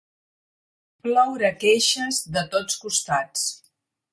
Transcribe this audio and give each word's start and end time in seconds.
Ploure 1.03 1.51
queixes 1.65 2.21
de 2.39 2.45
tots 2.57 2.81
costats. 2.87 3.45